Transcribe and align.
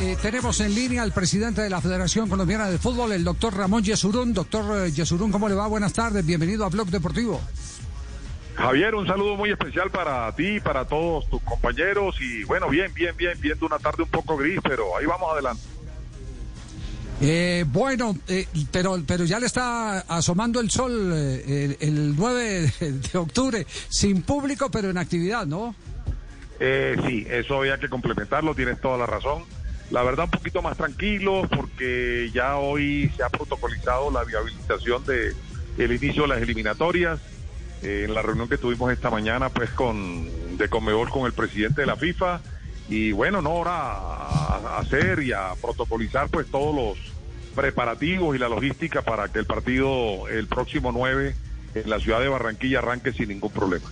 Eh, 0.00 0.16
tenemos 0.22 0.60
en 0.60 0.74
línea 0.74 1.02
al 1.02 1.12
presidente 1.12 1.60
de 1.62 1.70
la 1.70 1.80
Federación 1.80 2.28
Colombiana 2.28 2.70
de 2.70 2.78
Fútbol, 2.78 3.12
el 3.12 3.24
doctor 3.24 3.56
Ramón 3.56 3.82
Yesurún. 3.82 4.32
Doctor 4.32 4.86
eh, 4.86 4.92
Yesurún, 4.92 5.32
¿cómo 5.32 5.48
le 5.48 5.54
va? 5.54 5.66
Buenas 5.66 5.92
tardes. 5.92 6.24
Bienvenido 6.24 6.64
a 6.64 6.68
Blog 6.68 6.88
Deportivo. 6.88 7.40
Javier, 8.54 8.94
un 8.94 9.06
saludo 9.06 9.36
muy 9.36 9.50
especial 9.50 9.90
para 9.90 10.34
ti, 10.34 10.60
para 10.60 10.84
todos 10.84 11.28
tus 11.30 11.40
compañeros 11.42 12.16
y 12.20 12.44
bueno, 12.44 12.68
bien, 12.68 12.92
bien, 12.92 13.16
bien, 13.16 13.38
viendo 13.40 13.66
una 13.66 13.78
tarde 13.78 14.02
un 14.02 14.08
poco 14.08 14.36
gris, 14.36 14.58
pero 14.62 14.96
ahí 14.96 15.06
vamos 15.06 15.32
adelante. 15.32 15.62
Eh, 17.20 17.64
bueno, 17.68 18.16
eh, 18.28 18.46
pero, 18.70 19.00
pero 19.06 19.24
ya 19.24 19.40
le 19.40 19.46
está 19.46 20.00
asomando 20.00 20.60
el 20.60 20.70
sol 20.70 21.12
eh, 21.14 21.76
el, 21.80 21.88
el 21.88 22.16
9 22.16 22.72
de, 22.80 22.92
de 22.92 23.18
octubre, 23.18 23.66
sin 23.88 24.22
público, 24.22 24.70
pero 24.70 24.90
en 24.90 24.98
actividad, 24.98 25.46
¿no? 25.46 25.74
Eh, 26.60 26.96
sí, 27.06 27.26
eso 27.30 27.58
había 27.58 27.78
que 27.78 27.88
complementarlo, 27.88 28.54
tienes 28.54 28.80
toda 28.80 28.98
la 28.98 29.06
razón. 29.06 29.44
La 29.90 30.02
verdad, 30.02 30.26
un 30.26 30.30
poquito 30.30 30.60
más 30.60 30.76
tranquilo 30.76 31.48
porque 31.54 32.30
ya 32.32 32.56
hoy 32.58 33.10
se 33.16 33.22
ha 33.22 33.30
protocolizado 33.30 34.10
la 34.10 34.22
viabilización 34.24 35.04
de 35.06 35.34
el 35.78 35.92
inicio 35.92 36.22
de 36.22 36.28
las 36.28 36.42
eliminatorias. 36.42 37.20
Eh, 37.82 38.04
en 38.06 38.14
la 38.14 38.22
reunión 38.22 38.48
que 38.48 38.58
tuvimos 38.58 38.92
esta 38.92 39.08
mañana, 39.08 39.48
pues 39.50 39.70
con 39.70 40.58
de 40.58 40.68
Conmebol 40.68 41.08
con 41.08 41.24
el 41.26 41.32
presidente 41.32 41.82
de 41.82 41.86
la 41.86 41.96
FIFA 41.96 42.40
y 42.88 43.12
bueno, 43.12 43.40
no 43.40 43.50
ahora 43.50 43.72
a 43.72 44.78
hacer 44.78 45.22
y 45.22 45.32
a 45.32 45.52
protocolizar 45.60 46.28
pues 46.28 46.50
todos 46.50 46.74
los 46.74 46.98
preparativos 47.54 48.34
y 48.34 48.38
la 48.38 48.48
logística 48.48 49.02
para 49.02 49.28
que 49.28 49.38
el 49.38 49.46
partido 49.46 50.28
el 50.28 50.46
próximo 50.46 50.90
9 50.92 51.34
en 51.74 51.90
la 51.90 52.00
ciudad 52.00 52.20
de 52.20 52.28
Barranquilla 52.28 52.78
arranque 52.78 53.12
sin 53.12 53.28
ningún 53.28 53.52
problema. 53.52 53.90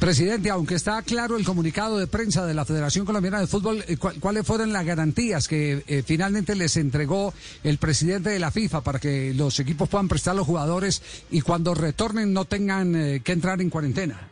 Presidente, 0.00 0.50
aunque 0.50 0.74
está 0.74 1.00
claro 1.02 1.36
el 1.38 1.44
comunicado 1.44 1.98
de 1.98 2.06
prensa 2.06 2.44
de 2.44 2.52
la 2.52 2.64
Federación 2.66 3.06
Colombiana 3.06 3.40
de 3.40 3.46
Fútbol, 3.46 3.82
eh, 3.88 3.96
¿cu- 3.96 4.12
¿cuáles 4.20 4.46
fueron 4.46 4.70
las 4.72 4.84
garantías 4.84 5.48
que 5.48 5.82
eh, 5.86 6.02
finalmente 6.04 6.54
les 6.54 6.76
entregó 6.76 7.32
el 7.62 7.78
presidente 7.78 8.28
de 8.28 8.38
la 8.38 8.50
FIFA 8.50 8.82
para 8.82 8.98
que 8.98 9.32
los 9.34 9.58
equipos 9.60 9.88
puedan 9.88 10.08
prestar 10.08 10.32
a 10.32 10.36
los 10.36 10.46
jugadores 10.46 11.24
y 11.30 11.40
cuando 11.40 11.74
retornen 11.74 12.34
no 12.34 12.44
tengan 12.44 12.94
eh, 12.94 13.20
que 13.24 13.32
entrar 13.32 13.60
en 13.62 13.70
cuarentena? 13.70 14.28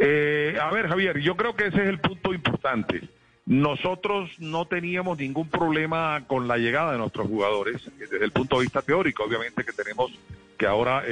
A 0.00 0.70
ver, 0.72 0.88
Javier, 0.88 1.18
yo 1.20 1.36
creo 1.36 1.54
que 1.54 1.66
ese 1.66 1.82
es 1.82 1.88
el 1.88 2.00
punto 2.00 2.32
importante. 2.32 3.08
Nosotros 3.46 4.30
no 4.38 4.66
teníamos 4.66 5.18
ningún 5.18 5.48
problema 5.48 6.24
con 6.26 6.46
la 6.48 6.56
llegada 6.58 6.92
de 6.92 6.98
nuestros 6.98 7.26
jugadores, 7.28 7.82
desde 7.98 8.22
el 8.24 8.30
punto 8.30 8.56
de 8.56 8.62
vista 8.62 8.82
teórico, 8.82 9.24
obviamente 9.24 9.64
que 9.64 9.72
tenemos 9.72 10.12
que 10.56 10.66
ahora 10.66 11.02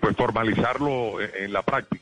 pues 0.00 0.16
formalizarlo 0.16 1.20
en 1.20 1.52
la 1.52 1.62
práctica. 1.62 2.01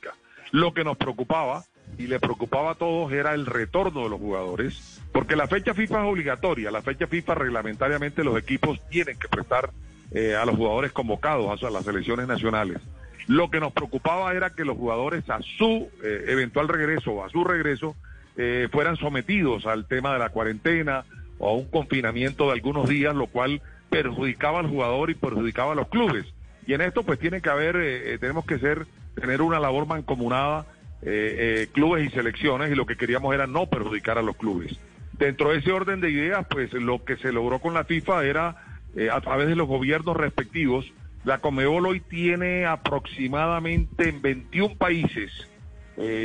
Lo 0.50 0.74
que 0.74 0.84
nos 0.84 0.96
preocupaba 0.96 1.64
y 1.98 2.06
le 2.06 2.20
preocupaba 2.20 2.72
a 2.72 2.74
todos 2.74 3.12
era 3.12 3.34
el 3.34 3.46
retorno 3.46 4.04
de 4.04 4.10
los 4.10 4.20
jugadores, 4.20 5.00
porque 5.12 5.36
la 5.36 5.48
fecha 5.48 5.74
FIFA 5.74 6.02
es 6.02 6.10
obligatoria, 6.10 6.70
la 6.70 6.82
fecha 6.82 7.06
FIFA 7.06 7.34
reglamentariamente 7.34 8.24
los 8.24 8.38
equipos 8.38 8.80
tienen 8.88 9.18
que 9.18 9.28
prestar 9.28 9.70
eh, 10.12 10.34
a 10.34 10.44
los 10.44 10.56
jugadores 10.56 10.92
convocados 10.92 11.62
a 11.62 11.70
las 11.70 11.84
selecciones 11.84 12.26
nacionales. 12.26 12.78
Lo 13.26 13.50
que 13.50 13.60
nos 13.60 13.72
preocupaba 13.72 14.32
era 14.34 14.50
que 14.50 14.64
los 14.64 14.76
jugadores 14.76 15.28
a 15.30 15.40
su 15.42 15.88
eh, 16.02 16.24
eventual 16.28 16.68
regreso 16.68 17.12
o 17.12 17.24
a 17.24 17.30
su 17.30 17.44
regreso 17.44 17.94
eh, 18.36 18.68
fueran 18.72 18.96
sometidos 18.96 19.66
al 19.66 19.86
tema 19.86 20.12
de 20.12 20.18
la 20.18 20.30
cuarentena 20.30 21.04
o 21.38 21.50
a 21.50 21.52
un 21.52 21.66
confinamiento 21.66 22.46
de 22.46 22.52
algunos 22.52 22.88
días, 22.88 23.14
lo 23.14 23.26
cual 23.26 23.60
perjudicaba 23.90 24.60
al 24.60 24.68
jugador 24.68 25.10
y 25.10 25.14
perjudicaba 25.14 25.72
a 25.72 25.74
los 25.74 25.88
clubes. 25.88 26.24
Y 26.66 26.74
en 26.74 26.80
esto 26.80 27.02
pues 27.02 27.18
tiene 27.18 27.42
que 27.42 27.50
haber, 27.50 27.76
eh, 27.76 28.14
eh, 28.14 28.18
tenemos 28.18 28.46
que 28.46 28.58
ser, 28.58 28.86
tener 29.20 29.42
una 29.42 29.60
labor 29.60 29.86
mancomunada, 29.86 30.66
eh, 31.02 31.62
eh, 31.62 31.68
clubes 31.72 32.06
y 32.06 32.10
selecciones, 32.10 32.70
y 32.70 32.74
lo 32.74 32.86
que 32.86 32.96
queríamos 32.96 33.34
era 33.34 33.46
no 33.46 33.66
perjudicar 33.66 34.18
a 34.18 34.22
los 34.22 34.36
clubes. 34.36 34.78
Dentro 35.12 35.50
de 35.50 35.58
ese 35.58 35.72
orden 35.72 36.00
de 36.00 36.10
ideas, 36.10 36.46
pues 36.50 36.72
lo 36.72 37.04
que 37.04 37.16
se 37.16 37.32
logró 37.32 37.58
con 37.58 37.74
la 37.74 37.84
FIFA 37.84 38.24
era, 38.24 38.56
eh, 38.96 39.08
a 39.10 39.20
través 39.20 39.48
de 39.48 39.56
los 39.56 39.68
gobiernos 39.68 40.16
respectivos, 40.16 40.92
la 41.24 41.38
Comebol 41.38 41.86
hoy 41.86 42.00
tiene 42.00 42.66
aproximadamente 42.66 44.08
en 44.08 44.22
21 44.22 44.74
países 44.76 45.30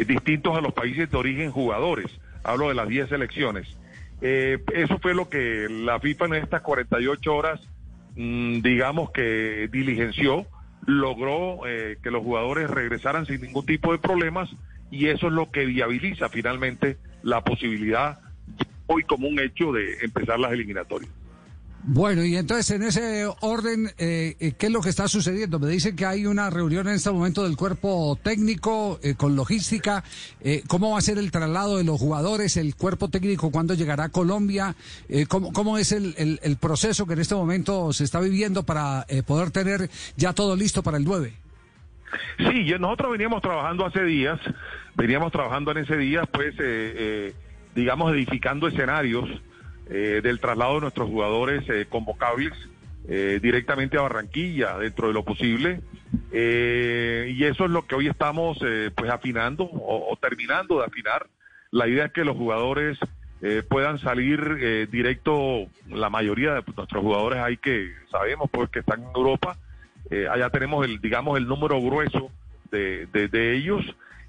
distintos 0.08 0.56
a 0.58 0.62
los 0.62 0.74
países 0.74 1.12
de 1.12 1.18
origen 1.18 1.52
jugadores. 1.52 2.06
Hablo 2.46 2.70
de 2.70 2.76
las 2.76 2.88
10 2.88 3.10
selecciones. 3.10 3.68
Eso 4.22 5.00
fue 5.00 5.14
lo 5.14 5.28
que 5.28 5.68
la 5.70 6.00
FIFA 6.00 6.28
en 6.28 6.34
estas 6.36 6.62
48 6.62 7.36
horas, 7.36 7.60
mm, 8.16 8.62
digamos 8.62 9.12
que 9.12 9.68
diligenció, 9.70 10.48
logró 10.86 11.68
eh, 11.68 11.98
que 12.02 12.12
los 12.12 12.24
jugadores 12.24 12.70
regresaran 12.70 13.26
sin 13.26 13.42
ningún 13.42 13.66
tipo 13.66 13.92
de 13.92 13.98
problemas 13.98 14.50
y 14.92 15.08
eso 15.08 15.28
es 15.28 15.34
lo 15.34 15.52
que 15.52 15.66
viabiliza 15.66 16.30
finalmente 16.30 16.98
la 17.24 17.44
posibilidad 17.44 18.20
hoy 18.88 19.04
como 19.04 19.28
un 19.28 19.40
hecho 19.40 19.72
de 19.72 19.98
empezar 20.02 20.40
las 20.40 20.52
eliminatorias. 20.52 21.12
Bueno, 21.88 22.24
y 22.26 22.36
entonces 22.36 22.72
en 22.72 22.82
ese 22.82 23.28
orden, 23.42 23.92
eh, 24.00 24.36
eh, 24.40 24.54
¿qué 24.58 24.66
es 24.66 24.72
lo 24.72 24.82
que 24.82 24.90
está 24.90 25.08
sucediendo? 25.08 25.60
Me 25.60 25.68
dicen 25.68 25.96
que 25.96 26.08
hay 26.08 26.26
una 26.26 26.50
reunión 26.50 26.88
en 26.88 26.96
este 26.96 27.12
momento 27.12 27.44
del 27.44 27.56
cuerpo 27.56 28.18
técnico 28.24 29.00
eh, 29.04 29.14
con 29.14 29.36
logística. 29.36 30.04
Eh, 30.42 30.64
¿Cómo 30.68 30.92
va 30.92 30.98
a 30.98 31.02
ser 31.02 31.20
el 31.20 31.30
traslado 31.30 31.78
de 31.78 31.84
los 31.84 32.00
jugadores? 32.00 32.58
¿El 32.58 32.76
cuerpo 32.76 33.10
técnico 33.10 33.52
cuándo 33.52 33.76
llegará 33.76 34.06
a 34.06 34.10
Colombia? 34.10 34.76
Eh, 35.10 35.28
¿cómo, 35.28 35.54
¿Cómo 35.54 35.78
es 35.78 35.92
el, 35.92 36.16
el- 36.18 36.58
proceso 36.58 37.06
que 37.06 37.14
en 37.14 37.20
este 37.20 37.36
momento 37.36 37.94
se 37.94 38.04
está 38.04 38.20
viviendo 38.20 38.64
para 38.64 39.06
poder 39.28 39.52
tener 39.52 39.90
ya 40.18 40.34
todo 40.34 40.56
listo 40.56 40.82
para 40.82 40.98
el 40.98 41.04
9? 41.06 41.34
Sí, 42.40 42.66
nosotros 42.80 43.12
veníamos 43.12 43.44
trabajando 43.44 43.86
hace 43.86 44.04
días, 44.04 44.40
veníamos 44.96 45.32
trabajando 45.32 45.70
en 45.72 45.78
ese 45.80 45.98
día, 45.98 46.24
pues, 46.26 46.56
digamos, 47.76 48.12
edificando 48.14 48.68
escenarios 48.68 49.30
eh, 49.90 50.22
del 50.24 50.40
traslado 50.40 50.76
de 50.76 50.82
nuestros 50.82 51.10
jugadores 51.10 51.64
eh, 51.70 51.86
convocables 51.90 52.54
eh, 53.08 53.40
directamente 53.42 53.98
a 53.98 54.02
Barranquilla, 54.02 54.80
dentro 54.80 55.08
de 55.08 55.14
lo 55.14 55.24
posible. 55.24 55.82
Eh, 56.32 57.32
y 57.36 57.44
eso 57.44 57.66
es 57.66 57.72
lo 57.72 57.86
que 57.86 57.94
hoy 57.94 58.08
estamos, 58.08 58.58
eh, 58.66 58.90
pues, 58.96 59.12
afinando 59.12 59.70
o, 59.72 60.18
terminando 60.20 60.80
de 60.80 60.86
afinar. 60.86 61.28
La 61.72 61.88
idea 61.88 62.06
es 62.06 62.14
que 62.14 62.24
los 62.24 62.36
jugadores 62.36 62.98
puedan 63.70 64.00
salir 64.00 64.88
directo, 64.90 65.68
la 65.88 66.10
mayoría 66.10 66.54
de 66.56 66.64
nuestros 66.76 67.04
jugadores 67.04 67.38
hay 67.40 67.58
que, 67.58 67.92
sabemos, 68.10 68.50
pues, 68.50 68.72
que 68.72 68.80
están 68.80 69.04
en 69.04 69.10
Europa. 69.14 69.56
Allá 70.32 70.50
tenemos 70.50 70.84
el, 70.84 71.00
digamos, 71.00 71.38
el 71.38 71.46
número 71.46 71.80
grueso 71.80 72.32
de, 72.72 73.06
de 73.06 73.56
ellos, 73.56 73.86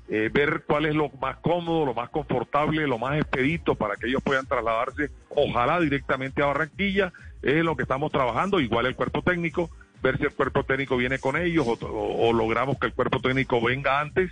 eh, 0.09 0.31
ver 0.33 0.62
cuál 0.67 0.87
es 0.87 0.94
lo 0.94 1.11
más 1.21 1.37
cómodo, 1.39 1.84
lo 1.87 1.94
más 1.94 2.11
confortable, 2.11 2.87
lo 2.87 2.99
más 2.99 3.19
expedito 3.19 3.75
para 3.75 3.97
que 3.97 4.06
ellos 4.09 4.22
puedan 4.22 4.47
trasladarse, 4.47 5.11
ojalá 5.31 5.81
directamente 5.81 6.43
a 6.43 6.47
Barranquilla, 6.47 7.12
es 7.43 7.65
lo 7.65 7.77
que 7.77 7.83
estamos 7.83 8.11
trabajando, 8.12 8.61
igual 8.61 8.87
el 8.87 8.94
cuerpo 8.97 9.22
técnico, 9.22 9.71
ver 10.03 10.19
si 10.19 10.25
el 10.25 10.33
cuerpo 10.33 10.62
técnico 10.65 10.97
viene 10.97 11.19
con 11.19 11.37
ellos 11.37 11.67
o, 11.67 11.72
o- 11.87 12.28
o 12.28 12.33
logramos 12.33 12.78
que 12.78 12.87
el 12.87 12.93
cuerpo 12.93 13.21
técnico 13.21 13.61
venga 13.61 14.00
antes, 14.00 14.31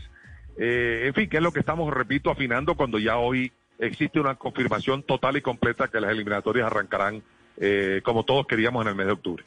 Eh, 0.57 1.07
en 1.09 1.15
fin, 1.15 1.29
que 1.29 1.39
es 1.39 1.43
lo 1.43 1.51
que 1.53 1.59
estamos, 1.59 1.93
repito, 1.93 2.31
afinando 2.31 2.77
cuando 2.77 3.01
ya 3.01 3.17
hoy 3.17 3.51
existe 3.81 4.21
una 4.21 4.37
confirmación 4.37 5.03
total 5.03 5.37
y 5.37 5.41
completa 5.43 5.88
que 5.88 6.00
las 6.00 6.12
eliminatorias 6.12 6.67
arrancarán 6.67 7.25
eh, 7.56 8.00
como 8.05 8.23
todos 8.23 8.47
queríamos 8.47 8.82
en 8.85 8.91
el 8.91 8.94
mes 8.94 9.06
de 9.06 9.12
octubre. 9.15 9.43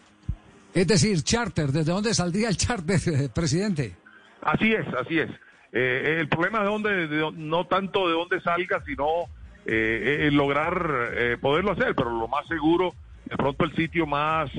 Es 0.73 0.85
decir, 0.85 1.21
charter, 1.23 1.68
¿desde 1.71 1.94
dónde 1.94 2.13
saldría 2.13 2.50
el 2.50 2.57
charter, 2.57 3.00
presidente? 3.33 3.95
Así 4.41 4.73
es, 4.73 4.85
así 5.00 5.19
es. 5.19 5.30
Eh, 5.79 6.18
el 6.21 6.27
problema 6.27 6.59
es 6.59 6.65
dónde, 6.65 7.07
de 7.07 7.21
dó- 7.21 7.31
no 7.35 7.65
tanto 7.68 8.07
de 8.07 8.13
dónde 8.15 8.41
salga, 8.41 8.83
sino 8.83 9.06
eh, 9.65 10.27
eh, 10.27 10.31
lograr 10.31 11.12
eh, 11.13 11.38
poderlo 11.39 11.74
hacer, 11.74 11.94
pero 11.94 12.09
lo 12.09 12.27
más 12.27 12.47
seguro, 12.47 12.95
de 13.25 13.35
pronto 13.38 13.63
el 13.65 13.75
sitio 13.75 14.07
más, 14.07 14.50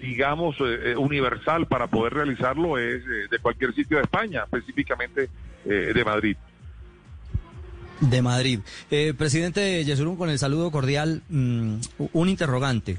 digamos, 0.00 0.56
universal 0.98 1.66
para 1.66 1.86
poder 1.86 2.12
realizarlo 2.12 2.76
es 2.76 3.02
de 3.30 3.38
cualquier 3.40 3.74
sitio 3.74 3.96
de 3.96 4.02
España, 4.02 4.42
específicamente 4.44 5.30
de 5.64 6.04
Madrid. 6.04 6.36
De 8.00 8.20
Madrid. 8.22 8.60
Presidente 9.16 9.84
Yesurún, 9.84 10.16
con 10.16 10.28
el 10.30 10.38
saludo 10.38 10.70
cordial, 10.70 11.22
mm, 11.30 11.76
un 12.12 12.28
interrogante. 12.28 12.98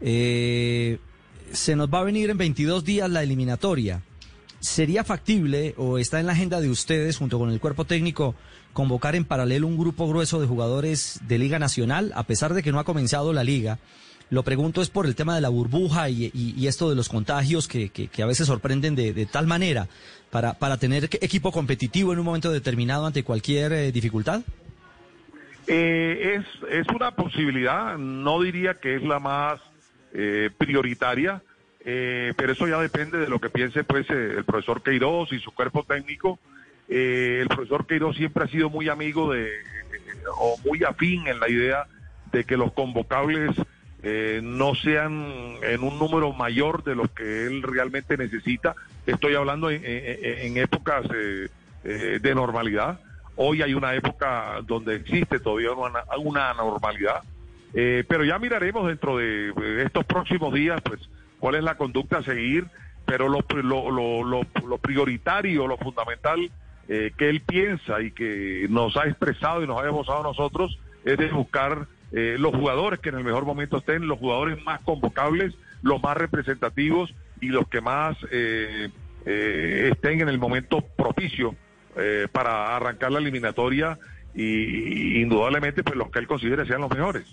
Se 0.00 1.76
nos 1.76 1.88
va 1.92 2.00
a 2.00 2.04
venir 2.04 2.30
en 2.30 2.38
22 2.38 2.84
días 2.84 3.08
la 3.10 3.22
eliminatoria. 3.22 4.02
¿Sería 4.60 5.04
factible 5.04 5.74
o 5.76 5.98
está 5.98 6.20
en 6.20 6.26
la 6.26 6.32
agenda 6.32 6.60
de 6.60 6.70
ustedes, 6.70 7.16
junto 7.16 7.38
con 7.38 7.50
el 7.50 7.60
cuerpo 7.60 7.84
técnico, 7.84 8.34
convocar 8.72 9.16
en 9.16 9.24
paralelo 9.24 9.66
un 9.66 9.78
grupo 9.78 10.08
grueso 10.08 10.40
de 10.40 10.46
jugadores 10.46 11.20
de 11.26 11.38
Liga 11.38 11.58
Nacional, 11.58 12.12
a 12.14 12.24
pesar 12.24 12.54
de 12.54 12.62
que 12.62 12.72
no 12.72 12.78
ha 12.78 12.84
comenzado 12.84 13.32
la 13.32 13.44
liga? 13.44 13.78
Lo 14.30 14.42
pregunto 14.42 14.82
es 14.82 14.90
por 14.90 15.06
el 15.06 15.14
tema 15.14 15.34
de 15.34 15.40
la 15.40 15.48
burbuja 15.48 16.10
y, 16.10 16.66
esto 16.66 16.90
de 16.90 16.96
los 16.96 17.08
contagios 17.08 17.66
que, 17.66 18.10
a 18.22 18.26
veces 18.26 18.46
sorprenden 18.46 18.94
de, 18.94 19.26
tal 19.26 19.46
manera, 19.46 19.88
para, 20.30 20.54
para 20.54 20.76
tener 20.76 21.04
equipo 21.04 21.50
competitivo 21.50 22.12
en 22.12 22.18
un 22.18 22.26
momento 22.26 22.52
determinado 22.52 23.06
ante 23.06 23.22
cualquier 23.22 23.72
eh, 23.72 23.92
dificultad. 23.92 24.42
Eh, 25.66 26.36
es, 26.36 26.46
es 26.70 26.86
una 26.94 27.10
posibilidad, 27.12 27.96
no 27.96 28.40
diría 28.40 28.74
que 28.74 28.96
es 28.96 29.02
la 29.02 29.18
más 29.18 29.60
eh, 30.14 30.50
prioritaria, 30.56 31.42
pero 31.84 32.52
eso 32.52 32.68
ya 32.68 32.78
depende 32.80 33.18
de 33.18 33.28
lo 33.28 33.38
que 33.38 33.50
piense 33.50 33.84
pues 33.84 34.08
el 34.10 34.44
profesor 34.44 34.82
Queiroz 34.82 35.32
y 35.32 35.38
su 35.38 35.52
cuerpo 35.52 35.84
técnico. 35.84 36.38
el 36.88 37.46
profesor 37.48 37.86
Queiroz 37.86 38.16
siempre 38.16 38.44
ha 38.44 38.48
sido 38.48 38.68
muy 38.68 38.88
amigo 38.88 39.32
de, 39.32 39.50
o 40.36 40.56
muy 40.64 40.84
afín 40.84 41.26
en 41.26 41.40
la 41.40 41.48
idea 41.48 41.86
de 42.32 42.44
que 42.44 42.56
los 42.56 42.72
convocables 42.72 43.50
eh, 44.02 44.40
no 44.42 44.74
sean 44.74 45.56
en 45.62 45.82
un 45.82 45.98
número 45.98 46.32
mayor 46.32 46.84
de 46.84 46.94
lo 46.94 47.12
que 47.12 47.46
él 47.46 47.62
realmente 47.62 48.16
necesita. 48.16 48.74
Estoy 49.06 49.34
hablando 49.34 49.70
en, 49.70 50.56
épocas 50.56 51.06
eh, 51.14 51.48
eh, 51.84 52.18
de 52.20 52.34
normalidad. 52.34 53.00
Hoy 53.36 53.62
hay 53.62 53.74
una 53.74 53.94
época 53.94 54.60
donde 54.66 54.96
existe 54.96 55.40
todavía 55.40 55.72
una, 55.72 56.04
una 56.18 56.50
anormalidad, 56.50 57.22
pero 57.72 58.24
ya 58.24 58.38
miraremos 58.38 58.88
dentro 58.88 59.18
de 59.18 59.84
estos 59.84 60.04
próximos 60.04 60.52
días, 60.52 60.80
pues, 60.82 61.08
cuál 61.38 61.56
es 61.56 61.64
la 61.64 61.76
conducta 61.76 62.18
a 62.18 62.22
seguir, 62.22 62.66
pero 63.06 63.28
lo, 63.28 63.44
lo, 63.62 63.90
lo, 63.90 64.46
lo 64.66 64.78
prioritario, 64.78 65.66
lo 65.66 65.78
fundamental 65.78 66.50
que 66.86 67.28
él 67.28 67.42
piensa 67.42 68.00
y 68.00 68.12
que 68.12 68.66
nos 68.70 68.96
ha 68.96 69.04
expresado 69.04 69.62
y 69.62 69.66
nos 69.66 69.78
ha 69.78 69.88
a 69.88 70.22
nosotros 70.22 70.78
es 71.04 71.18
de 71.18 71.28
buscar 71.28 71.86
eh, 72.12 72.36
los 72.38 72.54
jugadores 72.54 73.00
que 73.00 73.10
en 73.10 73.16
el 73.16 73.24
mejor 73.24 73.44
momento 73.44 73.78
estén, 73.78 74.06
los 74.06 74.18
jugadores 74.18 74.62
más 74.64 74.80
convocables, 74.80 75.54
los 75.82 76.02
más 76.02 76.16
representativos 76.16 77.14
y 77.40 77.48
los 77.48 77.68
que 77.68 77.80
más 77.80 78.16
eh, 78.30 78.88
eh, 79.26 79.90
estén 79.92 80.20
en 80.20 80.28
el 80.28 80.38
momento 80.38 80.80
propicio 80.80 81.54
para 82.30 82.76
arrancar 82.76 83.10
la 83.10 83.18
eliminatoria 83.18 83.98
y, 84.32 85.20
indudablemente 85.20 85.82
pues 85.82 85.96
los 85.96 86.12
que 86.12 86.20
él 86.20 86.28
considere 86.28 86.64
sean 86.64 86.80
los 86.80 86.90
mejores. 86.90 87.24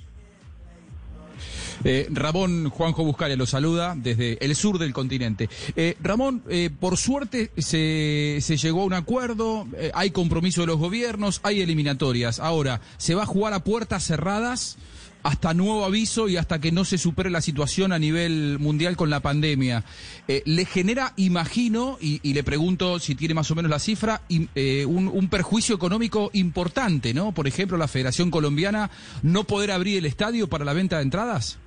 Eh, 1.84 2.08
Ramón 2.12 2.70
Juanjo 2.70 3.04
Buscalia 3.04 3.36
lo 3.36 3.46
saluda 3.46 3.96
desde 3.96 4.44
el 4.44 4.56
sur 4.56 4.80
del 4.80 4.94
continente. 4.94 5.50
Eh, 5.76 5.98
Ramón, 6.02 6.44
eh, 6.50 6.70
por 6.80 6.98
suerte 6.98 7.52
se, 7.58 8.40
llegó 8.58 8.82
a 8.82 8.86
un 8.86 8.94
acuerdo, 8.94 9.68
hay 9.94 10.12
compromiso 10.12 10.62
de 10.62 10.68
los 10.68 10.78
gobiernos, 10.78 11.42
hay 11.44 11.62
eliminatorias. 11.62 12.40
Ahora, 12.40 12.82
¿se 12.98 13.16
va 13.16 13.24
a 13.24 13.28
jugar 13.28 13.54
a 13.54 13.64
puertas 13.64 14.06
cerradas? 14.06 14.78
hasta 15.24 15.56
nuevo 15.56 15.86
aviso 15.86 16.30
y 16.30 16.38
hasta 16.38 16.62
que 16.62 16.72
no 16.72 16.86
se 16.86 17.00
supere 17.00 17.32
la 17.32 17.42
situación 17.42 17.92
a 17.92 17.98
nivel 17.98 18.60
mundial 18.60 18.96
con 18.96 19.10
la 19.10 19.22
pandemia. 19.22 19.84
¿Le 20.28 20.66
genera, 20.66 21.14
imagino, 21.16 21.98
y, 22.00 22.32
le 22.32 22.44
pregunto 22.44 23.00
si 23.00 23.16
tiene 23.16 23.34
más 23.34 23.50
o 23.50 23.56
menos 23.56 23.72
la 23.72 23.80
cifra, 23.80 24.22
un, 24.30 25.28
perjuicio 25.32 25.74
económico 25.74 26.30
importante, 26.34 27.16
¿no? 27.16 27.32
Por 27.32 27.48
ejemplo, 27.48 27.76
la 27.76 27.88
Federación 27.88 28.30
Colombiana 28.30 28.92
no 29.24 29.46
poder 29.46 29.72
abrir 29.72 29.98
el 29.98 30.06
estadio 30.06 30.48
para 30.48 30.64
la 30.64 30.74
venta 30.74 30.98
de 30.98 31.02
entradas. 31.02 31.58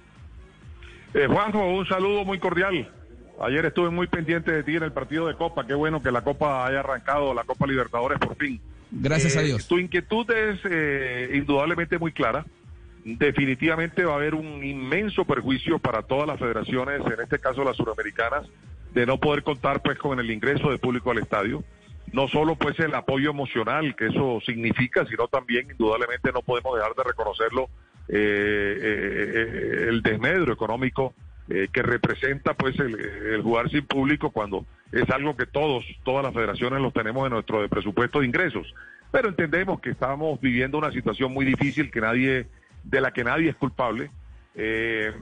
Eh, 1.14 1.26
Juanjo, 1.26 1.66
un 1.66 1.86
saludo 1.86 2.24
muy 2.24 2.38
cordial. 2.38 2.90
Ayer 3.40 3.64
estuve 3.66 3.90
muy 3.90 4.08
pendiente 4.08 4.50
de 4.52 4.62
ti 4.62 4.76
en 4.76 4.82
el 4.82 4.92
partido 4.92 5.26
de 5.26 5.34
Copa. 5.34 5.66
Qué 5.66 5.74
bueno 5.74 6.02
que 6.02 6.10
la 6.10 6.22
Copa 6.22 6.66
haya 6.66 6.80
arrancado, 6.80 7.32
la 7.32 7.44
Copa 7.44 7.66
Libertadores 7.66 8.18
por 8.18 8.36
fin. 8.36 8.60
Gracias 8.90 9.36
a 9.36 9.42
eh, 9.42 9.46
Dios. 9.46 9.68
Tu 9.68 9.78
inquietud 9.78 10.28
es 10.30 10.60
eh, 10.64 11.30
indudablemente 11.34 11.98
muy 11.98 12.12
clara. 12.12 12.44
Definitivamente 13.04 14.04
va 14.04 14.14
a 14.14 14.16
haber 14.16 14.34
un 14.34 14.64
inmenso 14.64 15.24
perjuicio 15.24 15.78
para 15.78 16.02
todas 16.02 16.26
las 16.26 16.38
federaciones, 16.38 17.00
en 17.06 17.20
este 17.22 17.38
caso 17.38 17.64
las 17.64 17.76
suramericanas, 17.76 18.46
de 18.92 19.06
no 19.06 19.18
poder 19.18 19.42
contar 19.42 19.80
pues 19.82 19.98
con 19.98 20.18
el 20.18 20.30
ingreso 20.30 20.70
de 20.70 20.78
público 20.78 21.10
al 21.10 21.18
estadio. 21.18 21.62
No 22.12 22.26
solo 22.28 22.56
pues 22.56 22.78
el 22.80 22.94
apoyo 22.94 23.30
emocional 23.30 23.94
que 23.94 24.06
eso 24.06 24.40
significa, 24.44 25.06
sino 25.06 25.28
también 25.28 25.70
indudablemente 25.70 26.32
no 26.32 26.42
podemos 26.42 26.74
dejar 26.76 26.94
de 26.94 27.04
reconocerlo 27.04 27.68
el 28.08 30.00
desmedro 30.02 30.52
económico 30.52 31.14
eh, 31.50 31.68
que 31.72 31.80
representa 31.80 32.52
pues 32.52 32.78
el, 32.78 33.40
jugar 33.42 33.70
sin 33.70 33.86
público 33.86 34.30
cuando 34.30 34.66
es 34.92 35.08
algo 35.08 35.34
que 35.34 35.46
todos, 35.46 35.82
todas 36.04 36.22
las 36.22 36.34
federaciones 36.34 36.82
los 36.82 36.92
tenemos 36.92 37.26
en 37.26 37.32
nuestro 37.32 37.66
presupuesto 37.70 38.20
de 38.20 38.26
ingresos. 38.26 38.74
Pero 39.10 39.30
entendemos 39.30 39.80
que 39.80 39.88
estamos 39.88 40.38
viviendo 40.42 40.76
una 40.76 40.92
situación 40.92 41.32
muy 41.32 41.46
difícil 41.46 41.90
que 41.90 42.02
nadie, 42.02 42.48
de 42.84 43.00
la 43.00 43.12
que 43.12 43.24
nadie 43.24 43.48
es 43.48 43.56
culpable. 43.56 44.10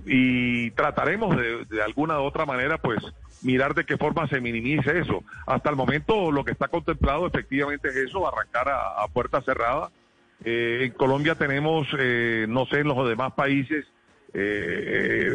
y 0.06 0.70
trataremos 0.72 1.36
de, 1.36 1.82
alguna 1.82 2.18
u 2.20 2.24
otra 2.24 2.44
manera 2.44 2.78
pues 2.78 2.98
mirar 3.42 3.74
de 3.74 3.84
qué 3.84 3.96
forma 3.96 4.26
se 4.26 4.40
minimice 4.40 4.98
eso. 4.98 5.22
Hasta 5.46 5.70
el 5.70 5.76
momento 5.76 6.32
lo 6.32 6.44
que 6.44 6.50
está 6.50 6.66
contemplado 6.66 7.28
efectivamente 7.28 7.88
es 7.88 7.96
eso, 7.96 8.26
arrancar 8.26 8.68
a 8.68 9.06
puerta 9.12 9.42
cerrada 9.42 9.90
eh, 10.44 10.84
en 10.84 10.92
Colombia 10.92 11.34
tenemos, 11.34 11.86
eh, 11.98 12.46
no 12.48 12.66
sé, 12.66 12.80
en 12.80 12.88
los 12.88 13.08
demás 13.08 13.32
países, 13.32 13.86
eh, 14.34 15.30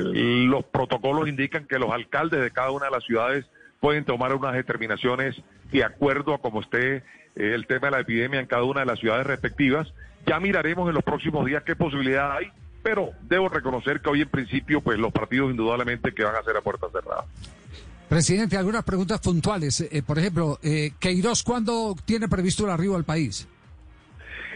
los 0.46 0.64
protocolos 0.66 1.28
indican 1.28 1.66
que 1.66 1.80
los 1.80 1.92
alcaldes 1.92 2.42
de 2.42 2.52
cada 2.52 2.72
una 2.72 2.86
de 2.86 2.92
las 2.92 3.04
ciudades 3.04 3.46
pueden 3.80 4.06
tomar 4.06 4.36
unas 4.36 4.54
determinaciones 4.54 5.36
de 5.72 5.84
acuerdo 5.84 6.34
a 6.34 6.38
cómo 6.38 6.62
esté 6.62 7.04
el 7.36 7.66
tema 7.66 7.88
de 7.88 7.92
la 7.92 8.00
epidemia 8.02 8.40
en 8.40 8.46
cada 8.46 8.64
una 8.64 8.82
de 8.82 8.86
las 8.86 9.00
ciudades 9.00 9.26
respectivas. 9.26 9.92
Ya 10.28 10.40
miraremos 10.40 10.88
en 10.88 10.94
los 10.94 11.04
próximos 11.04 11.46
días 11.46 11.64
qué 11.64 11.76
posibilidad 11.76 12.38
hay, 12.38 12.52
pero 12.84 13.12
debo 13.24 13.50
reconocer 13.50 14.02
que 14.02 14.10
hoy 14.10 14.22
en 14.22 14.30
principio, 14.30 14.82
pues 14.82 15.00
los 15.00 15.12
partidos 15.12 15.50
indudablemente 15.50 16.14
que 16.14 16.24
van 16.24 16.36
a 16.36 16.44
ser 16.44 16.58
a 16.58 16.62
puerta 16.62 16.88
cerrada. 16.92 17.26
Presidente, 18.08 18.58
algunas 18.58 18.84
preguntas 18.84 19.20
puntuales. 19.22 19.90
por 20.06 20.20
ejemplo, 20.20 20.60
Queiroz, 21.00 21.42
¿cuándo 21.42 21.96
tiene 22.06 22.28
previsto 22.28 22.66
el 22.66 22.72
arribo 22.72 22.98
al 22.98 23.06
país? 23.06 23.48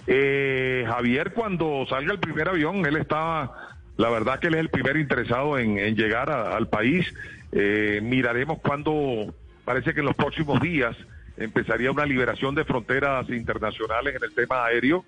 Eh, 0.07 0.85
Javier, 0.87 1.33
cuando 1.33 1.85
salga 1.89 2.13
el 2.13 2.19
primer 2.19 2.49
avión, 2.49 2.85
él 2.85 2.97
estaba, 2.97 3.77
la 3.97 4.09
verdad 4.09 4.39
que 4.39 4.47
él 4.47 4.55
es 4.55 4.61
el 4.61 4.69
primer 4.69 4.97
interesado 4.97 5.57
en, 5.57 5.95
llegar 5.95 6.29
al 6.29 6.67
país. 6.67 7.11
Eh, 7.51 7.99
miraremos 8.03 8.59
cuando, 8.59 9.33
parece 9.63 9.93
que 9.93 10.01
en 10.01 10.05
los 10.05 10.15
próximos 10.15 10.61
días 10.61 10.95
empezaría 11.37 11.91
una 11.91 12.05
liberación 12.05 12.55
de 12.55 12.65
fronteras 12.65 13.29
internacionales 13.29 14.15
en 14.15 14.23
el 14.23 14.33
tema 14.33 14.65
aéreo. 14.65 15.05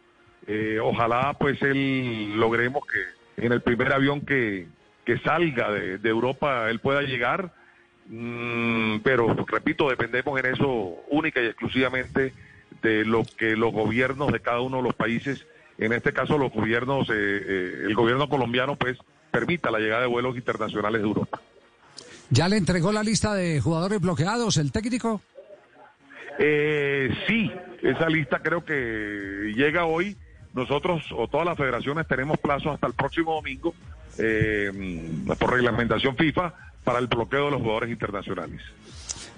Eh, 0.47 0.79
ojalá 0.81 1.33
pues 1.37 1.61
él 1.61 2.37
logremos 2.37 2.83
que 2.85 3.45
en 3.45 3.51
el 3.51 3.61
primer 3.61 3.91
avión 3.91 4.21
que, 4.21 4.67
que 5.05 5.17
salga 5.19 5.71
de, 5.71 6.09
Europa 6.09 6.69
él 6.69 6.79
pueda 6.79 7.01
llegar. 7.01 7.53
Mm, 8.07 8.99
pero 9.03 9.35
repito, 9.47 9.89
dependemos 9.89 10.39
en 10.39 10.53
eso 10.53 11.03
única 11.09 11.41
y 11.41 11.47
exclusivamente 11.47 12.33
de 12.81 13.05
lo 13.05 13.23
que 13.23 13.55
los 13.55 13.73
gobiernos 13.73 14.31
de 14.31 14.39
cada 14.39 14.61
uno 14.61 14.77
de 14.77 14.83
los 14.83 14.95
países, 14.95 15.45
en 15.77 15.93
este 15.93 16.13
caso 16.13 16.37
los 16.37 16.51
gobiernos, 16.51 17.09
eh, 17.09 17.13
eh, 17.13 17.83
el 17.85 17.95
gobierno 17.95 18.29
colombiano, 18.29 18.75
pues 18.75 18.97
permita 19.31 19.71
la 19.71 19.79
llegada 19.79 20.01
de 20.01 20.07
vuelos 20.07 20.35
internacionales 20.35 21.01
de 21.01 21.07
Europa. 21.07 21.41
¿Ya 22.29 22.49
le 22.49 22.57
entregó 22.57 22.91
la 22.91 23.03
lista 23.03 23.33
de 23.33 23.61
jugadores 23.61 24.01
bloqueados 24.01 24.57
el 24.57 24.71
técnico? 24.71 25.21
Eh, 26.39 27.09
sí, 27.27 27.51
esa 27.81 28.09
lista 28.09 28.39
creo 28.39 28.63
que 28.63 29.53
llega 29.55 29.85
hoy. 29.85 30.17
Nosotros 30.53 31.03
o 31.15 31.27
todas 31.27 31.45
las 31.45 31.57
federaciones 31.57 32.07
tenemos 32.07 32.39
plazo 32.39 32.71
hasta 32.71 32.87
el 32.87 32.93
próximo 32.93 33.35
domingo 33.35 33.75
por 35.37 35.51
reglamentación 35.51 36.17
FIFA 36.17 36.53
para 36.83 36.99
el 36.99 37.07
bloqueo 37.07 37.45
de 37.45 37.51
los 37.51 37.61
jugadores 37.61 37.91
internacionales. 37.91 38.61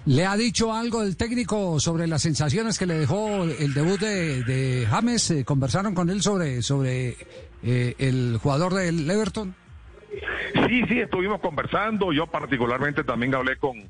¿Le 0.09 0.25
ha 0.25 0.35
dicho 0.35 0.73
algo 0.73 1.03
el 1.03 1.15
técnico 1.15 1.79
sobre 1.79 2.07
las 2.07 2.23
sensaciones 2.23 2.79
que 2.79 2.87
le 2.87 2.95
dejó 2.95 3.43
el 3.43 3.75
debut 3.75 3.99
de, 3.99 4.87
James? 4.89 5.29
Eh, 5.29 5.45
¿Conversaron 5.45 5.93
con 5.93 6.09
él 6.09 6.23
sobre, 6.23 6.63
sobre 6.63 7.15
eh, 7.61 7.93
el 7.99 8.39
jugador 8.41 8.73
del 8.73 9.07
Everton? 9.07 9.53
Sí, 10.67 10.83
sí, 10.87 10.99
estuvimos 10.99 11.39
conversando. 11.41 12.11
Yo 12.11 12.25
particularmente 12.25 13.03
también 13.03 13.35
hablé 13.35 13.57
con, 13.57 13.83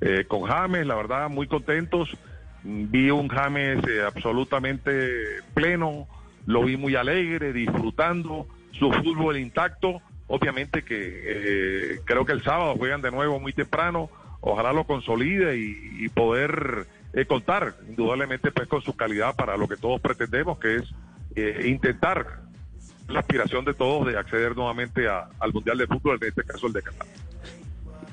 eh, 0.00 0.24
con 0.26 0.44
James, 0.44 0.86
la 0.86 0.94
verdad, 0.94 1.28
muy 1.28 1.46
contentos. 1.46 2.08
Vi 2.64 3.10
un 3.10 3.28
James 3.28 3.84
absolutamente 4.06 5.10
pleno, 5.52 6.08
lo 6.46 6.64
vi 6.64 6.78
muy 6.78 6.96
alegre, 6.96 7.52
disfrutando 7.52 8.48
su 8.72 8.90
fútbol 8.90 9.36
intacto. 9.36 10.00
Obviamente 10.26 10.82
que 10.82 12.00
creo 12.06 12.24
que 12.24 12.32
el 12.32 12.42
sábado 12.42 12.76
juegan 12.78 13.02
de 13.02 13.10
nuevo 13.10 13.38
muy 13.38 13.52
temprano 13.52 14.08
ojalá 14.46 14.72
lo 14.72 14.84
consolide 14.84 15.58
y, 15.58 16.08
poder 16.10 16.86
eh, 17.12 17.26
contar 17.26 17.74
indudablemente 17.88 18.52
pues 18.52 18.68
con 18.68 18.80
su 18.80 18.94
calidad 18.94 19.34
para 19.34 19.56
lo 19.56 19.66
que 19.68 19.76
todos 19.76 20.00
pretendemos, 20.00 20.58
que 20.58 20.76
es 20.76 20.84
eh, 21.34 21.66
intentar 21.66 22.42
la 23.08 23.20
aspiración 23.20 23.64
de 23.64 23.74
todos 23.74 24.06
de 24.06 24.16
acceder 24.16 24.56
nuevamente 24.56 25.08
al 25.08 25.52
Mundial 25.52 25.78
de 25.78 25.86
Fútbol, 25.86 26.18
en 26.22 26.28
este 26.28 26.44
caso 26.44 26.68
el 26.68 26.72
de 26.72 26.82
Qatar. 26.82 27.06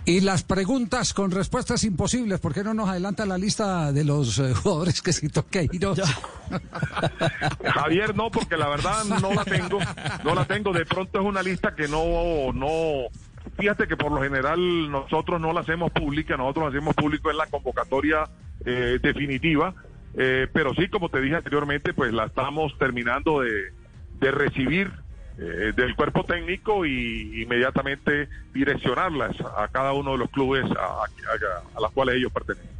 Y 0.05 0.19
las 0.19 0.43
preguntas 0.43 1.13
con 1.13 1.31
respuestas 1.31 1.83
imposibles, 1.85 2.39
¿por 2.41 2.53
qué 2.53 2.61
no 2.63 2.73
nos 2.73 2.89
adelanta 2.89 3.25
la 3.25 3.37
lista 3.37 3.93
de 3.93 4.03
los 4.03 4.37
eh, 4.39 4.53
jugadores 4.63 5.01
que 5.01 5.13
citó 5.13 5.47
Queiroz? 5.47 5.99
Javier, 7.73 8.15
no, 8.15 8.29
porque 8.31 8.57
la 8.57 8.67
verdad 8.69 9.05
no 9.05 9.33
la 9.33 9.45
tengo, 9.45 9.79
no 10.23 10.35
la 10.35 10.45
tengo. 10.45 10.73
De 10.73 10.85
pronto 10.85 11.19
es 11.19 11.25
una 11.25 11.41
lista 11.41 11.73
que 11.73 11.87
no, 11.87 12.51
no, 12.53 13.07
fíjate 13.57 13.87
que 13.87 13.97
por 13.97 14.11
lo 14.11 14.21
general 14.21 14.91
nosotros 14.91 15.39
no 15.39 15.53
la 15.53 15.61
hacemos 15.61 15.91
pública, 15.91 16.37
nosotros 16.37 16.69
hacemos 16.69 16.95
público 16.95 17.31
en 17.31 17.37
la 17.37 17.47
convocatoria 17.47 18.25
eh, 18.65 18.99
definitiva, 19.01 19.73
eh, 20.15 20.47
pero 20.51 20.73
sí, 20.73 20.87
como 20.89 21.09
te 21.09 21.21
dije 21.21 21.35
anteriormente, 21.35 21.93
pues 21.93 22.13
la 22.13 22.25
estamos 22.25 22.77
terminando 22.77 23.41
de, 23.41 23.71
de 24.19 24.31
recibir 24.31 24.91
eh, 25.37 25.73
del 25.75 25.95
cuerpo 25.95 26.23
técnico 26.23 26.85
y 26.85 27.41
inmediatamente 27.41 28.29
direccionarlas 28.53 29.35
a 29.57 29.67
cada 29.69 29.93
uno 29.93 30.11
de 30.11 30.19
los 30.19 30.29
clubes 30.29 30.65
a, 30.71 30.83
a, 30.83 31.07
a 31.75 31.81
los 31.81 31.91
cuales 31.91 32.15
ellos 32.15 32.31
pertenecen. 32.31 32.72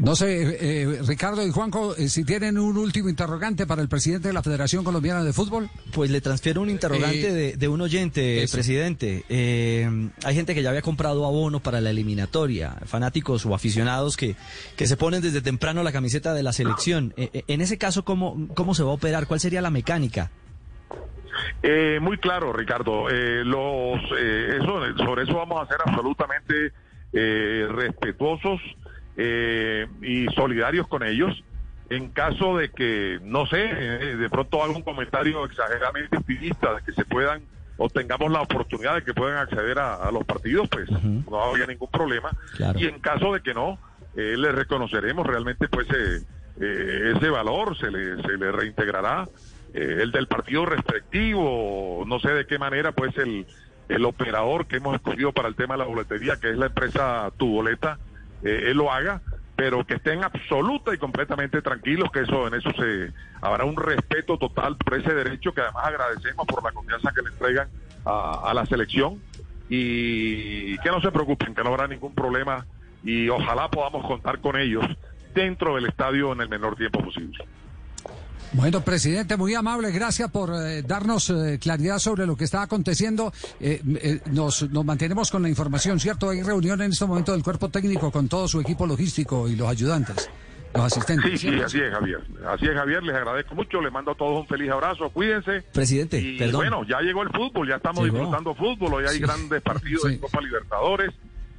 No 0.00 0.16
sé, 0.16 0.56
eh, 0.82 1.02
Ricardo 1.06 1.46
y 1.46 1.50
Juanjo, 1.50 1.94
eh, 1.94 2.08
si 2.08 2.24
tienen 2.24 2.56
un 2.56 2.78
último 2.78 3.10
interrogante 3.10 3.66
para 3.66 3.82
el 3.82 3.88
presidente 3.88 4.28
de 4.28 4.34
la 4.34 4.42
Federación 4.42 4.82
Colombiana 4.82 5.22
de 5.22 5.34
Fútbol. 5.34 5.68
Pues 5.92 6.10
le 6.10 6.22
transfiero 6.22 6.62
un 6.62 6.70
interrogante 6.70 7.28
Eh, 7.28 7.32
de, 7.32 7.56
de 7.56 7.68
un 7.68 7.82
oyente, 7.82 8.42
eso. 8.42 8.56
presidente. 8.56 9.24
Eh, 9.28 9.86
hay 10.24 10.34
gente 10.34 10.54
que 10.54 10.62
ya 10.62 10.70
había 10.70 10.80
comprado 10.80 11.26
abono 11.26 11.60
para 11.60 11.82
la 11.82 11.90
eliminatoria, 11.90 12.76
fanáticos 12.86 13.44
o 13.44 13.54
aficionados 13.54 14.16
que, 14.16 14.36
que 14.74 14.86
se 14.86 14.96
ponen 14.96 15.20
desde 15.20 15.42
temprano 15.42 15.82
la 15.82 15.92
camiseta 15.92 16.32
de 16.32 16.42
la 16.42 16.54
selección. 16.54 17.12
En 17.18 17.60
ese 17.60 17.76
caso, 17.76 18.02
¿cómo, 18.02 18.48
¿cómo 18.54 18.74
se 18.74 18.82
va 18.82 18.90
a 18.92 18.94
operar? 18.94 19.26
¿Cuál 19.26 19.40
sería 19.40 19.60
la 19.60 19.70
mecánica? 19.70 20.30
Eh, 21.62 21.98
muy 22.00 22.16
claro, 22.16 22.54
Ricardo. 22.54 23.10
Eh, 23.10 23.44
los, 23.44 24.00
eh, 24.18 24.56
eso, 24.62 24.80
sobre 25.04 25.24
eso 25.24 25.34
vamos 25.34 25.60
a 25.62 25.66
ser 25.66 25.76
absolutamente 25.84 26.72
eh, 27.12 27.66
respetuosos 27.70 28.60
eh, 29.16 29.86
y 30.02 30.26
solidarios 30.34 30.86
con 30.86 31.02
ellos. 31.02 31.42
En 31.88 32.10
caso 32.10 32.56
de 32.56 32.70
que, 32.70 33.18
no 33.22 33.46
sé, 33.46 33.64
eh, 33.64 34.16
de 34.16 34.30
pronto 34.30 34.62
haga 34.62 34.72
un 34.72 34.82
comentario 34.82 35.44
exageradamente 35.44 36.16
optimista 36.16 36.74
de 36.74 36.82
que 36.82 36.92
se 36.92 37.04
puedan 37.04 37.42
o 37.82 37.88
tengamos 37.88 38.30
la 38.30 38.42
oportunidad 38.42 38.94
de 38.94 39.02
que 39.02 39.14
puedan 39.14 39.38
acceder 39.38 39.78
a, 39.78 39.94
a 39.94 40.12
los 40.12 40.24
partidos, 40.24 40.68
pues 40.68 40.88
no 40.90 41.42
habría 41.42 41.66
ningún 41.66 41.90
problema. 41.90 42.30
Claro. 42.56 42.78
Y 42.78 42.84
en 42.84 43.00
caso 43.00 43.32
de 43.32 43.40
que 43.40 43.54
no, 43.54 43.78
eh, 44.16 44.34
le 44.36 44.52
reconoceremos 44.52 45.26
realmente 45.26 45.66
pues 45.66 45.88
eh, 45.88 46.22
eh, 46.60 47.14
ese 47.16 47.30
valor, 47.30 47.78
se 47.78 47.90
le, 47.90 48.20
se 48.22 48.36
le 48.36 48.52
reintegrará 48.52 49.26
eh, 49.72 49.98
el 50.02 50.12
del 50.12 50.26
partido 50.26 50.66
respectivo, 50.66 52.04
no 52.06 52.20
sé 52.20 52.28
de 52.32 52.46
qué 52.46 52.58
manera 52.58 52.92
pues 52.92 53.16
el, 53.16 53.46
el 53.88 54.04
operador 54.04 54.66
que 54.66 54.76
hemos 54.76 54.94
escogido 54.96 55.32
para 55.32 55.48
el 55.48 55.54
tema 55.54 55.74
de 55.74 55.78
la 55.78 55.86
boletería, 55.86 56.36
que 56.38 56.50
es 56.50 56.58
la 56.58 56.66
empresa 56.66 57.32
Tu 57.38 57.46
Boleta, 57.46 57.98
eh, 58.42 58.64
él 58.66 58.76
lo 58.76 58.92
haga, 58.92 59.20
pero 59.56 59.84
que 59.84 59.94
estén 59.94 60.24
absoluta 60.24 60.94
y 60.94 60.98
completamente 60.98 61.60
tranquilos, 61.60 62.10
que 62.10 62.20
eso 62.20 62.48
en 62.48 62.54
eso 62.54 62.70
se 62.72 63.12
habrá 63.42 63.64
un 63.64 63.76
respeto 63.76 64.38
total 64.38 64.76
por 64.76 64.98
ese 64.98 65.14
derecho 65.14 65.52
que 65.52 65.60
además 65.60 65.86
agradecemos 65.86 66.46
por 66.46 66.64
la 66.64 66.72
confianza 66.72 67.12
que 67.14 67.22
le 67.22 67.28
entregan 67.30 67.68
a, 68.04 68.50
a 68.50 68.54
la 68.54 68.64
selección 68.66 69.20
y 69.68 70.76
que 70.78 70.90
no 70.90 71.00
se 71.00 71.12
preocupen, 71.12 71.54
que 71.54 71.62
no 71.62 71.70
habrá 71.70 71.86
ningún 71.86 72.14
problema 72.14 72.66
y 73.04 73.28
ojalá 73.28 73.68
podamos 73.68 74.06
contar 74.06 74.40
con 74.40 74.56
ellos 74.56 74.84
dentro 75.34 75.76
del 75.76 75.86
estadio 75.86 76.32
en 76.32 76.40
el 76.40 76.48
menor 76.48 76.76
tiempo 76.76 77.02
posible. 77.02 77.38
Bueno, 78.52 78.80
presidente, 78.80 79.36
muy 79.36 79.54
amable, 79.54 79.92
gracias 79.92 80.28
por 80.30 80.50
eh, 80.52 80.82
darnos 80.82 81.30
eh, 81.30 81.58
claridad 81.60 81.98
sobre 82.00 82.26
lo 82.26 82.36
que 82.36 82.44
está 82.44 82.62
aconteciendo. 82.62 83.32
Eh, 83.60 83.80
eh, 84.02 84.20
nos, 84.32 84.68
nos 84.70 84.84
mantenemos 84.84 85.30
con 85.30 85.42
la 85.42 85.48
información, 85.48 86.00
¿cierto? 86.00 86.30
Hay 86.30 86.42
reunión 86.42 86.82
en 86.82 86.90
este 86.90 87.06
momento 87.06 87.30
del 87.32 87.44
cuerpo 87.44 87.68
técnico 87.68 88.10
con 88.10 88.28
todo 88.28 88.48
su 88.48 88.60
equipo 88.60 88.88
logístico 88.88 89.46
y 89.48 89.54
los 89.54 89.68
ayudantes, 89.68 90.28
los 90.74 90.82
asistentes. 90.84 91.40
Sí, 91.40 91.48
sí, 91.50 91.60
así 91.60 91.78
es, 91.80 91.92
Javier. 91.92 92.20
Así 92.48 92.66
es, 92.66 92.74
Javier. 92.74 93.04
Les 93.04 93.14
agradezco 93.14 93.54
mucho. 93.54 93.80
Les 93.80 93.92
mando 93.92 94.10
a 94.10 94.14
todos 94.16 94.40
un 94.40 94.46
feliz 94.48 94.68
abrazo. 94.70 95.10
Cuídense. 95.10 95.62
Presidente, 95.72 96.20
Y 96.20 96.36
perdón. 96.36 96.62
bueno, 96.62 96.84
ya 96.88 97.00
llegó 97.02 97.22
el 97.22 97.28
fútbol. 97.30 97.68
Ya 97.68 97.76
estamos 97.76 98.02
Llegó. 98.02 98.16
disfrutando 98.18 98.54
fútbol. 98.56 98.94
Hoy 98.94 99.04
hay 99.08 99.14
Sí. 99.18 99.20
grandes 99.22 99.62
partidos 99.62 100.02
Sí. 100.08 100.14
en 100.14 100.18
Copa 100.18 100.40
Libertadores. 100.40 101.10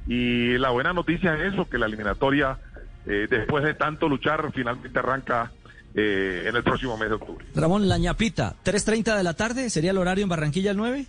Y 0.08 0.58
la 0.58 0.68
buena 0.68 0.92
noticia 0.92 1.34
es 1.36 1.54
eso, 1.54 1.66
que 1.70 1.78
la 1.78 1.86
eliminatoria, 1.86 2.58
eh, 3.06 3.26
después 3.30 3.64
de 3.64 3.72
tanto 3.72 4.08
luchar, 4.10 4.50
finalmente 4.54 4.98
arranca 4.98 5.52
eh, 5.94 6.44
en 6.46 6.56
el 6.56 6.62
próximo 6.62 6.96
mes 6.96 7.08
de 7.08 7.14
octubre. 7.16 7.44
Ramón, 7.54 7.88
la 7.88 7.98
ñapita, 7.98 8.54
3.30 8.64 9.16
de 9.16 9.22
la 9.22 9.34
tarde, 9.34 9.70
¿sería 9.70 9.90
el 9.90 9.98
horario 9.98 10.22
en 10.22 10.28
Barranquilla 10.28 10.70
el 10.70 10.76
9? 10.76 11.06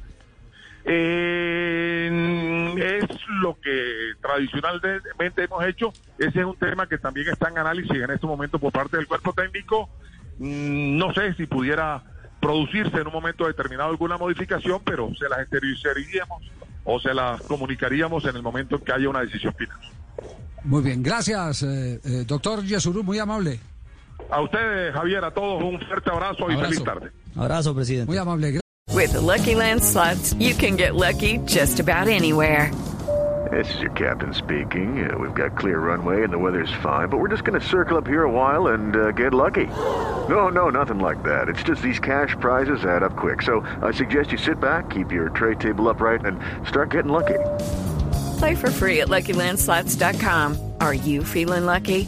Eh, 0.85 2.73
es 2.77 3.09
lo 3.41 3.57
que 3.61 4.13
tradicionalmente 4.21 5.43
hemos 5.43 5.65
hecho. 5.65 5.93
Ese 6.17 6.39
es 6.39 6.45
un 6.45 6.57
tema 6.57 6.87
que 6.87 6.97
también 6.97 7.29
está 7.29 7.49
en 7.49 7.57
análisis 7.57 7.91
en 7.91 8.11
este 8.11 8.27
momento 8.27 8.59
por 8.59 8.71
parte 8.71 8.97
del 8.97 9.07
cuerpo 9.07 9.33
técnico. 9.33 9.89
Mm, 10.39 10.97
No 10.97 11.13
sé 11.13 11.33
si 11.35 11.45
pudiera 11.45 12.03
producirse 12.41 12.97
en 12.97 13.07
un 13.07 13.13
momento 13.13 13.47
determinado 13.47 13.89
alguna 13.89 14.17
modificación, 14.17 14.81
pero 14.83 15.09
se 15.15 15.29
las 15.29 15.39
exteriorizaríamos 15.39 16.43
o 16.83 16.99
se 16.99 17.13
las 17.13 17.41
comunicaríamos 17.43 18.25
en 18.25 18.35
el 18.35 18.41
momento 18.41 18.75
en 18.75 18.81
que 18.83 18.91
haya 18.91 19.07
una 19.09 19.21
decisión 19.21 19.53
final. 19.53 19.77
Muy 20.65 20.81
bien, 20.83 21.01
gracias, 21.01 21.63
eh, 21.63 21.99
eh, 22.03 22.23
doctor 22.27 22.63
Yesurú, 22.63 23.03
muy 23.03 23.19
amable. 23.19 23.59
A 24.32 24.42
ustedes, 24.42 24.94
Javier, 24.96 25.24
a 25.24 25.32
todos 25.32 25.63
un 25.63 25.80
fuerte 25.80 26.10
abrazo 26.10 26.50
y 26.50 26.53
Abrazo. 26.53 26.63
feliz 26.63 26.84
tarde. 26.84 27.12
Abrazo, 27.36 27.74
presidente. 27.74 28.08
Muy 28.12 28.18
amable. 28.18 28.60
With 28.94 29.13
the 29.13 29.22
Lucky 29.22 29.56
Land 29.56 29.84
slots, 29.84 30.34
you 30.39 30.53
can 30.56 30.75
get 30.75 30.96
lucky 30.96 31.39
just 31.46 31.80
about 31.80 32.08
anywhere. 32.08 32.72
This 33.51 33.68
is 33.75 33.82
your 33.82 33.92
captain 33.92 34.34
speaking. 34.34 35.06
Uh, 35.10 35.18
we've 35.18 35.34
got 35.34 35.58
clear 35.58 35.80
runway 35.80 36.24
and 36.24 36.32
the 36.32 36.38
weather's 36.39 36.72
fine, 36.82 37.10
but 37.10 37.20
we're 37.20 37.27
just 37.27 37.44
going 37.44 37.60
to 37.60 37.68
circle 37.68 37.98
up 37.98 38.08
here 38.08 38.24
a 38.24 38.32
while 38.32 38.68
and 38.68 38.96
uh, 38.96 39.12
get 39.12 39.34
lucky. 39.34 39.68
No, 40.30 40.48
no, 40.50 40.70
nothing 40.70 41.00
like 41.00 41.22
that. 41.24 41.50
It's 41.50 41.62
just 41.63 41.82
these 41.82 42.00
cash 42.00 42.36
prizes 42.39 42.86
add 42.86 43.03
up 43.03 43.15
quick. 43.18 43.42
So 43.42 43.62
I 43.82 43.92
suggest 43.92 44.32
you 44.32 44.38
sit 44.38 44.60
back, 44.60 44.89
keep 44.89 45.12
your 45.12 45.30
tray 45.30 45.56
table 45.56 45.89
upright, 45.89 46.25
and 46.25 46.39
start 46.68 46.92
getting 46.92 47.12
lucky. 47.12 47.39
Play 48.39 48.56
for 48.56 48.72
free 48.72 49.01
at 49.01 49.10
LuckyLandSlots.com. 49.10 50.74
Are 50.80 50.94
you 50.94 51.24
feeling 51.24 51.65
lucky? 51.65 52.08